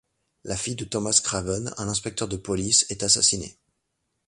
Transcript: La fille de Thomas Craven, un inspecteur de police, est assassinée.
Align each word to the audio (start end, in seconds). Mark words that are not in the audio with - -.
La 0.45 0.57
fille 0.57 0.73
de 0.75 0.83
Thomas 0.83 1.21
Craven, 1.23 1.75
un 1.77 1.87
inspecteur 1.87 2.27
de 2.27 2.35
police, 2.35 2.87
est 2.89 3.03
assassinée. 3.03 3.59